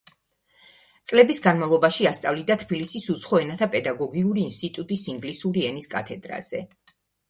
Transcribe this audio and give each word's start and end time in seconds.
წლების 1.09 1.41
განმავლობაში 1.47 2.09
ასწავლიდა 2.13 2.57
თბილისის 2.65 3.07
უცხო 3.17 3.45
ენათა 3.45 3.71
პედაგოგიური 3.79 4.45
ინსტიტუტის 4.51 5.09
ინგლისური 5.17 5.71
ენის 5.73 5.97
კათედრაზე. 5.97 6.69